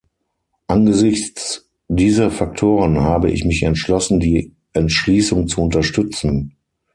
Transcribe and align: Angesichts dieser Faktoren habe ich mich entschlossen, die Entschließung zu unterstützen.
Angesichts 0.65 1.69
dieser 1.87 2.31
Faktoren 2.31 3.01
habe 3.01 3.29
ich 3.29 3.45
mich 3.45 3.61
entschlossen, 3.61 4.19
die 4.19 4.55
Entschließung 4.73 5.47
zu 5.47 5.61
unterstützen. 5.61 6.55